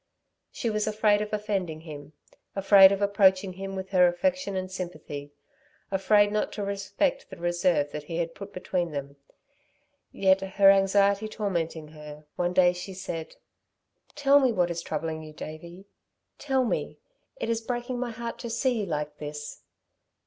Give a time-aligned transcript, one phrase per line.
[0.51, 2.13] She was afraid of offending him,
[2.55, 5.31] afraid of approaching him with her affection and sympathy,
[5.91, 9.17] afraid not to respect the reserve that he had put between them.
[10.11, 13.35] Yet her anxiety tormenting her, one day she said:
[14.15, 15.85] "Tell me what is troubling you, Davey?
[16.39, 16.97] Tell me.
[17.35, 19.61] It is breaking my heart to see you like this."